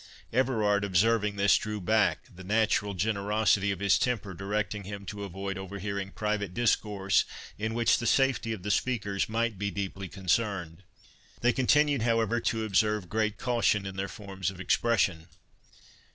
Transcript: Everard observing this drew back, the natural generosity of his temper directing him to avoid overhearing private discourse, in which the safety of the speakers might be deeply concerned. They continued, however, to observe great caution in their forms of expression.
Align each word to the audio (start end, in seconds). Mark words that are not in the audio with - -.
Everard 0.33 0.83
observing 0.83 1.35
this 1.35 1.55
drew 1.59 1.79
back, 1.79 2.25
the 2.35 2.43
natural 2.43 2.95
generosity 2.95 3.69
of 3.71 3.81
his 3.81 3.99
temper 3.99 4.33
directing 4.33 4.85
him 4.85 5.05
to 5.05 5.23
avoid 5.23 5.59
overhearing 5.59 6.09
private 6.09 6.55
discourse, 6.55 7.23
in 7.59 7.75
which 7.75 7.99
the 7.99 8.07
safety 8.07 8.51
of 8.51 8.63
the 8.63 8.71
speakers 8.71 9.29
might 9.29 9.59
be 9.59 9.69
deeply 9.69 10.07
concerned. 10.07 10.81
They 11.41 11.53
continued, 11.53 12.01
however, 12.01 12.39
to 12.39 12.65
observe 12.65 13.09
great 13.09 13.37
caution 13.37 13.85
in 13.85 13.95
their 13.95 14.07
forms 14.07 14.49
of 14.49 14.59
expression. 14.59 15.27